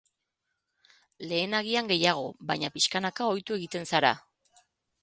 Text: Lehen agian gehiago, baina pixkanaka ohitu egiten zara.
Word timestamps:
Lehen 1.33 1.53
agian 1.59 1.91
gehiago, 1.93 2.25
baina 2.53 2.73
pixkanaka 2.79 3.31
ohitu 3.35 3.61
egiten 3.61 3.89
zara. 3.95 4.17